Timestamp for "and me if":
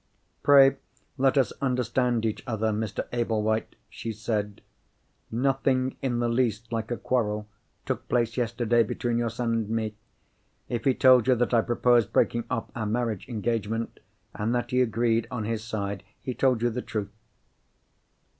9.53-10.85